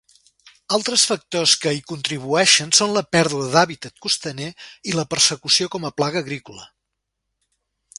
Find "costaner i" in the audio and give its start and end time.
4.07-4.99